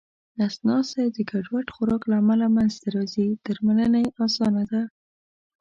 [0.37, 4.81] نس ناستی د ګډوډ خوراک له امله منځته راځې درملنه یې اسانه ده